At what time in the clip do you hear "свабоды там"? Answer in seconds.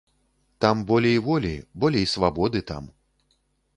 2.15-2.83